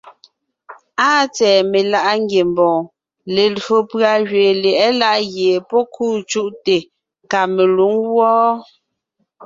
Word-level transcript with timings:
Áa 1.07 1.23
tsɛ̀ɛ 1.35 1.59
meláʼa 1.71 2.13
ngiembɔɔn, 2.23 2.81
lelÿò 3.33 3.77
pʉ̀a 3.89 4.11
gẅiin 4.29 4.59
lyɛ̌ʼɛ 4.63 4.87
láʼ 5.01 5.19
gie 5.33 5.53
pɔ́ 5.69 5.81
kûu 5.93 6.17
cúʼte 6.31 6.75
ka 7.31 7.41
pɔ́ 7.55 7.65
lwǒŋ 7.75 7.93
wɔ́ɔ. 8.15 8.45